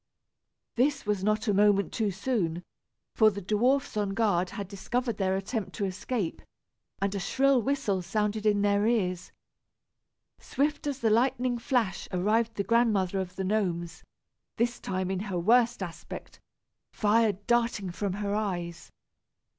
[0.77, 2.63] This was not a moment too soon,
[3.13, 6.41] for the dwarfs on guard had discovered their attempt to escape,
[6.99, 9.31] and a shrill whistle sounded in their ears.
[10.39, 14.03] Swift as the lightning flash arrived the Grandmother of the Gnomes,
[14.57, 16.39] this time in her worst aspect,
[16.91, 18.91] fire darting from her eyes.